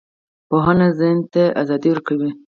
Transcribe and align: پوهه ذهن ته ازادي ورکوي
پوهه 0.47 0.87
ذهن 0.99 1.19
ته 1.33 1.43
ازادي 1.61 1.89
ورکوي 1.91 2.29